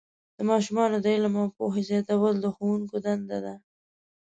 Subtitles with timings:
[0.37, 3.55] د ماشومانو د علم او پوهې زیاتول د ښوونکو دنده ده.